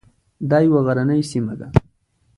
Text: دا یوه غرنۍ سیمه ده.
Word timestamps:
دا 0.49 0.57
یوه 0.67 0.79
غرنۍ 0.85 1.21
سیمه 1.31 1.53
ده. 1.59 1.67